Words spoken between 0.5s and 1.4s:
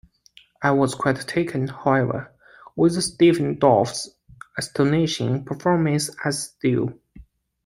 I was quite